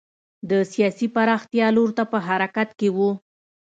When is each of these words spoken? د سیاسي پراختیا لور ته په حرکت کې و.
د 0.49 0.51
سیاسي 0.73 1.07
پراختیا 1.15 1.67
لور 1.75 1.89
ته 1.97 2.03
په 2.11 2.17
حرکت 2.27 2.69
کې 2.79 2.89
و. 2.95 2.97